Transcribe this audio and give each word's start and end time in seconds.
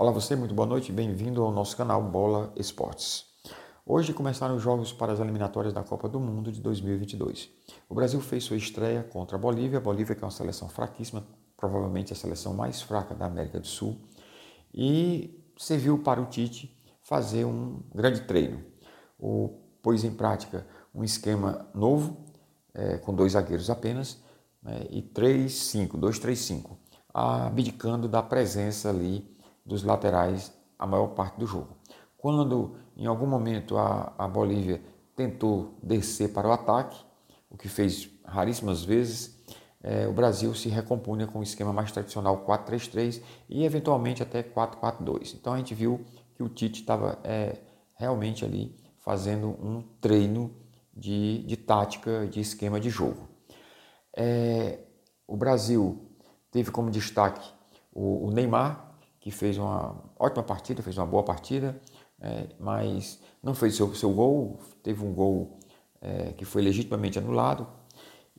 Olá 0.00 0.12
você, 0.12 0.36
muito 0.36 0.54
boa 0.54 0.64
noite, 0.64 0.92
bem-vindo 0.92 1.42
ao 1.42 1.50
nosso 1.50 1.76
canal 1.76 2.00
Bola 2.00 2.52
Esportes. 2.54 3.26
Hoje 3.84 4.12
começaram 4.12 4.54
os 4.54 4.62
jogos 4.62 4.92
para 4.92 5.12
as 5.12 5.18
eliminatórias 5.18 5.74
da 5.74 5.82
Copa 5.82 6.08
do 6.08 6.20
Mundo 6.20 6.52
de 6.52 6.60
2022. 6.60 7.50
O 7.88 7.96
Brasil 7.96 8.20
fez 8.20 8.44
sua 8.44 8.56
estreia 8.56 9.02
contra 9.02 9.36
a 9.36 9.40
Bolívia, 9.40 9.78
a 9.78 9.80
Bolívia 9.80 10.14
que 10.14 10.22
é 10.22 10.24
uma 10.24 10.30
seleção 10.30 10.68
fraquíssima, 10.68 11.26
provavelmente 11.56 12.12
a 12.12 12.16
seleção 12.16 12.54
mais 12.54 12.80
fraca 12.80 13.12
da 13.12 13.26
América 13.26 13.58
do 13.58 13.66
Sul, 13.66 13.98
e 14.72 15.36
serviu 15.56 15.98
para 15.98 16.22
o 16.22 16.26
Tite 16.26 16.72
fazer 17.02 17.44
um 17.44 17.80
grande 17.92 18.20
treino. 18.20 18.64
O 19.18 19.58
pôs 19.82 20.04
em 20.04 20.12
prática 20.12 20.64
um 20.94 21.02
esquema 21.02 21.68
novo, 21.74 22.24
é, 22.72 22.98
com 22.98 23.12
dois 23.12 23.32
zagueiros 23.32 23.68
apenas, 23.68 24.22
né, 24.62 24.86
e 24.90 25.02
3-5, 25.02 25.98
2-3-5, 25.98 26.76
abdicando 27.12 28.06
da 28.06 28.22
presença 28.22 28.90
ali 28.90 29.36
dos 29.68 29.84
laterais 29.84 30.52
a 30.78 30.86
maior 30.86 31.08
parte 31.08 31.38
do 31.38 31.46
jogo. 31.46 31.76
Quando 32.16 32.76
em 32.96 33.06
algum 33.06 33.26
momento 33.26 33.76
a, 33.76 34.12
a 34.18 34.26
Bolívia 34.26 34.82
tentou 35.14 35.74
descer 35.82 36.32
para 36.32 36.48
o 36.48 36.52
ataque, 36.52 36.98
o 37.50 37.56
que 37.56 37.68
fez 37.68 38.10
raríssimas 38.24 38.82
vezes, 38.82 39.38
é, 39.82 40.08
o 40.08 40.12
Brasil 40.12 40.54
se 40.54 40.68
recompunha 40.68 41.26
com 41.26 41.38
o 41.38 41.42
esquema 41.42 41.72
mais 41.72 41.92
tradicional 41.92 42.44
4-3-3 42.44 43.22
e 43.48 43.64
eventualmente 43.64 44.22
até 44.22 44.42
4-4-2. 44.42 45.34
Então 45.34 45.52
a 45.52 45.58
gente 45.58 45.74
viu 45.74 46.04
que 46.34 46.42
o 46.42 46.48
Tite 46.48 46.80
estava 46.80 47.18
é, 47.22 47.58
realmente 47.94 48.44
ali 48.44 48.74
fazendo 48.98 49.48
um 49.48 49.82
treino 50.00 50.50
de, 50.94 51.44
de 51.44 51.56
tática, 51.56 52.26
de 52.26 52.40
esquema 52.40 52.80
de 52.80 52.90
jogo. 52.90 53.28
É, 54.16 54.80
o 55.26 55.36
Brasil 55.36 56.10
teve 56.50 56.70
como 56.70 56.90
destaque 56.90 57.48
o, 57.92 58.26
o 58.26 58.30
Neymar, 58.30 58.87
que 59.28 59.30
fez 59.30 59.58
uma 59.58 59.94
ótima 60.18 60.42
partida, 60.42 60.82
fez 60.82 60.96
uma 60.96 61.04
boa 61.04 61.22
partida, 61.22 61.78
é, 62.18 62.48
mas 62.58 63.20
não 63.42 63.54
fez 63.54 63.76
seu, 63.76 63.94
seu 63.94 64.10
gol, 64.10 64.58
teve 64.82 65.04
um 65.04 65.12
gol 65.12 65.58
é, 66.00 66.32
que 66.32 66.46
foi 66.46 66.62
legitimamente 66.62 67.18
anulado 67.18 67.68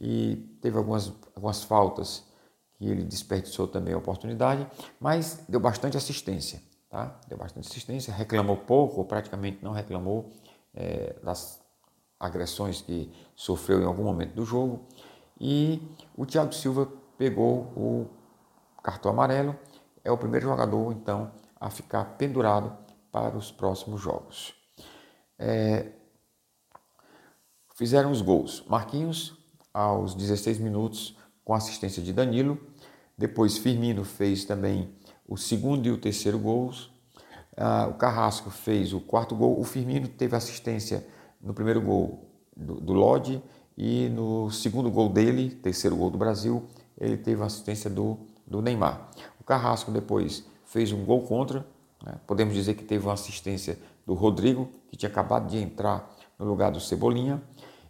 e 0.01 0.57
teve 0.59 0.79
algumas, 0.79 1.13
algumas 1.35 1.63
faltas 1.63 2.25
que 2.73 2.87
ele 2.87 3.03
desperdiçou 3.03 3.67
também 3.67 3.93
a 3.93 3.99
oportunidade, 3.99 4.67
mas 4.99 5.43
deu 5.47 5.59
bastante 5.59 5.95
assistência, 5.95 6.59
tá? 6.89 7.19
Deu 7.27 7.37
bastante 7.37 7.67
assistência, 7.67 8.11
reclamou 8.11 8.57
pouco, 8.57 8.97
ou 8.97 9.05
praticamente 9.05 9.63
não 9.63 9.71
reclamou 9.71 10.31
é, 10.73 11.17
das 11.21 11.61
agressões 12.19 12.81
que 12.81 13.13
sofreu 13.35 13.79
em 13.79 13.85
algum 13.85 14.05
momento 14.05 14.33
do 14.33 14.43
jogo 14.43 14.87
e 15.39 15.87
o 16.17 16.25
Thiago 16.25 16.51
Silva 16.51 16.91
pegou 17.15 17.71
o 17.77 18.07
cartão 18.81 19.11
amarelo 19.11 19.55
é 20.03 20.11
o 20.11 20.17
primeiro 20.17 20.47
jogador, 20.47 20.91
então, 20.93 21.31
a 21.59 21.69
ficar 21.69 22.03
pendurado 22.17 22.75
para 23.11 23.37
os 23.37 23.51
próximos 23.51 24.01
jogos. 24.01 24.53
É, 25.37 25.87
fizeram 27.75 28.11
os 28.11 28.21
gols. 28.21 28.63
Marquinhos, 28.67 29.37
aos 29.73 30.13
16 30.13 30.59
minutos, 30.59 31.17
com 31.43 31.53
assistência 31.53 32.01
de 32.01 32.13
Danilo. 32.13 32.59
Depois, 33.17 33.57
Firmino 33.57 34.03
fez 34.03 34.45
também 34.45 34.93
o 35.27 35.37
segundo 35.37 35.85
e 35.87 35.91
o 35.91 35.97
terceiro 35.97 36.39
gols. 36.39 36.91
Ah, 37.57 37.87
o 37.89 37.95
Carrasco 37.95 38.49
fez 38.49 38.93
o 38.93 38.99
quarto 38.99 39.35
gol. 39.35 39.59
O 39.59 39.63
Firmino 39.63 40.07
teve 40.07 40.35
assistência 40.35 41.05
no 41.41 41.53
primeiro 41.53 41.81
gol 41.81 42.29
do, 42.55 42.75
do 42.79 42.93
Lodge 42.93 43.41
e 43.77 44.09
no 44.09 44.51
segundo 44.51 44.91
gol 44.91 45.07
dele, 45.07 45.51
terceiro 45.51 45.95
gol 45.95 46.09
do 46.09 46.17
Brasil, 46.17 46.67
ele 46.99 47.15
teve 47.15 47.41
assistência 47.41 47.89
do, 47.89 48.19
do 48.45 48.61
Neymar. 48.61 49.09
Carrasco 49.49 49.89
depois 49.89 50.45
fez 50.63 50.91
um 50.91 51.03
gol 51.03 51.23
contra. 51.23 51.65
Né? 52.05 52.13
Podemos 52.27 52.53
dizer 52.53 52.75
que 52.75 52.83
teve 52.83 53.03
uma 53.07 53.13
assistência 53.13 53.79
do 54.05 54.13
Rodrigo, 54.13 54.69
que 54.87 54.95
tinha 54.95 55.09
acabado 55.09 55.47
de 55.47 55.57
entrar 55.57 56.15
no 56.37 56.45
lugar 56.45 56.71
do 56.71 56.79
Cebolinha. 56.79 57.41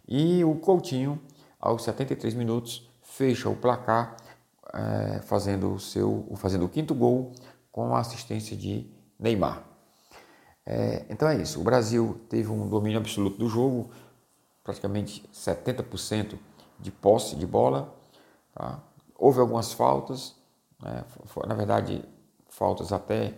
E 0.08 0.42
o 0.42 0.54
Coutinho, 0.54 1.20
aos 1.60 1.84
73 1.84 2.32
minutos, 2.32 2.88
fecha 3.02 3.50
o 3.50 3.54
placar, 3.54 4.16
é, 4.72 5.20
fazendo, 5.20 5.74
o 5.74 5.78
seu, 5.78 6.26
fazendo 6.36 6.64
o 6.64 6.68
quinto 6.68 6.94
gol 6.94 7.32
com 7.70 7.94
a 7.94 8.00
assistência 8.00 8.56
de 8.56 8.90
Neymar. 9.18 9.62
É, 10.64 11.04
então 11.10 11.28
é 11.28 11.36
isso. 11.36 11.60
O 11.60 11.62
Brasil 11.62 12.22
teve 12.30 12.50
um 12.50 12.66
domínio 12.66 12.98
absoluto 12.98 13.36
do 13.36 13.50
jogo, 13.50 13.90
praticamente 14.64 15.28
70% 15.30 16.38
de 16.78 16.90
posse 16.90 17.36
de 17.36 17.46
bola. 17.46 17.94
Tá? 18.54 18.80
Houve 19.14 19.40
algumas 19.40 19.74
faltas, 19.74 20.39
né? 20.82 21.04
Na 21.46 21.54
verdade, 21.54 22.04
faltas 22.48 22.92
até 22.92 23.34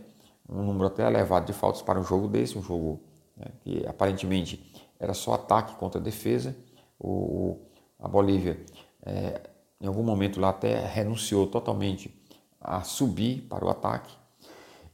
um 0.48 0.62
número 0.62 0.86
até 0.86 1.06
elevado 1.06 1.46
de 1.46 1.52
faltas 1.52 1.82
para 1.82 1.98
um 1.98 2.04
jogo 2.04 2.28
desse, 2.28 2.58
um 2.58 2.62
jogo 2.62 3.00
né, 3.36 3.46
que 3.60 3.86
aparentemente 3.86 4.72
era 4.98 5.14
só 5.14 5.34
ataque 5.34 5.74
contra 5.76 6.00
defesa. 6.00 6.56
O, 6.98 7.58
a 7.98 8.06
Bolívia, 8.08 8.64
é, 9.04 9.40
em 9.80 9.86
algum 9.86 10.02
momento 10.02 10.40
lá 10.40 10.50
até 10.50 10.86
renunciou 10.86 11.46
totalmente 11.46 12.14
a 12.60 12.82
subir 12.82 13.42
para 13.42 13.64
o 13.64 13.68
ataque. 13.68 14.14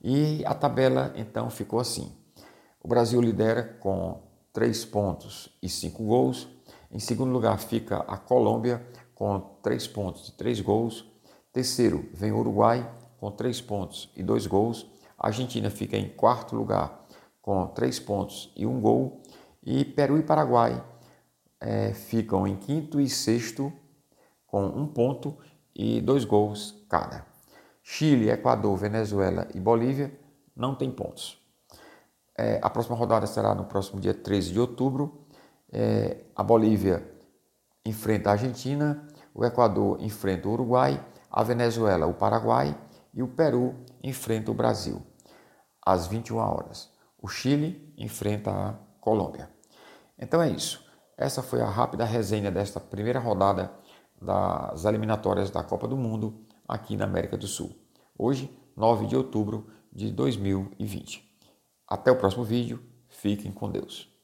E 0.02 0.42
a 0.46 0.54
tabela 0.54 1.12
então 1.16 1.50
ficou 1.50 1.80
assim: 1.80 2.12
o 2.82 2.88
Brasil 2.88 3.20
lidera 3.20 3.76
com 3.80 4.22
três 4.52 4.84
pontos 4.84 5.50
e 5.62 5.68
cinco 5.68 6.04
gols. 6.04 6.48
Em 6.90 6.98
segundo 6.98 7.32
lugar 7.32 7.58
fica 7.58 7.98
a 7.98 8.16
Colômbia 8.16 8.86
com 9.14 9.40
três 9.62 9.86
pontos 9.86 10.28
e 10.28 10.32
três 10.32 10.60
gols. 10.60 11.04
Terceiro, 11.52 12.08
vem 12.12 12.32
o 12.32 12.38
Uruguai 12.38 12.88
com 13.18 13.30
três 13.30 13.60
pontos 13.60 14.10
e 14.16 14.22
dois 14.22 14.46
gols. 14.46 14.86
A 15.18 15.28
Argentina 15.28 15.70
fica 15.70 15.96
em 15.96 16.08
quarto 16.08 16.54
lugar 16.54 17.06
com 17.40 17.66
três 17.68 17.98
pontos 17.98 18.52
e 18.54 18.66
um 18.66 18.80
gol. 18.80 19.22
E 19.62 19.84
Peru 19.84 20.18
e 20.18 20.22
Paraguai 20.22 20.82
é, 21.60 21.92
ficam 21.92 22.46
em 22.46 22.56
quinto 22.56 23.00
e 23.00 23.08
sexto 23.08 23.72
com 24.46 24.64
um 24.64 24.86
ponto 24.86 25.36
e 25.74 26.00
dois 26.00 26.24
gols 26.24 26.84
cada. 26.88 27.26
Chile, 27.82 28.30
Equador, 28.30 28.76
Venezuela 28.76 29.48
e 29.54 29.58
Bolívia 29.58 30.12
não 30.54 30.74
têm 30.74 30.90
pontos. 30.90 31.38
É, 32.36 32.60
a 32.62 32.70
próxima 32.70 32.94
rodada 32.94 33.26
será 33.26 33.54
no 33.54 33.64
próximo 33.64 34.00
dia 34.00 34.14
13 34.14 34.52
de 34.52 34.60
outubro. 34.60 35.26
É, 35.72 36.18
a 36.36 36.42
Bolívia 36.42 37.02
enfrenta 37.84 38.30
a 38.30 38.32
Argentina, 38.32 39.06
o 39.34 39.44
Equador 39.44 40.00
enfrenta 40.00 40.48
o 40.48 40.52
Uruguai 40.52 41.02
a 41.30 41.42
Venezuela, 41.42 42.06
o 42.06 42.14
Paraguai 42.14 42.76
e 43.12 43.22
o 43.22 43.28
Peru 43.28 43.74
enfrentam 44.02 44.52
o 44.52 44.56
Brasil. 44.56 45.02
Às 45.84 46.06
21 46.06 46.36
horas, 46.36 46.92
o 47.20 47.28
Chile 47.28 47.92
enfrenta 47.96 48.50
a 48.50 48.72
Colômbia. 49.00 49.50
Então 50.18 50.42
é 50.42 50.50
isso. 50.50 50.84
Essa 51.16 51.42
foi 51.42 51.60
a 51.60 51.68
rápida 51.68 52.04
resenha 52.04 52.50
desta 52.50 52.78
primeira 52.78 53.18
rodada 53.18 53.72
das 54.20 54.84
eliminatórias 54.84 55.50
da 55.50 55.62
Copa 55.62 55.88
do 55.88 55.96
Mundo 55.96 56.46
aqui 56.66 56.96
na 56.96 57.04
América 57.04 57.36
do 57.36 57.46
Sul. 57.46 57.76
Hoje, 58.16 58.56
9 58.76 59.06
de 59.06 59.16
outubro 59.16 59.68
de 59.92 60.12
2020. 60.12 61.24
Até 61.86 62.10
o 62.10 62.16
próximo 62.16 62.44
vídeo. 62.44 62.82
Fiquem 63.08 63.50
com 63.50 63.70
Deus. 63.70 64.17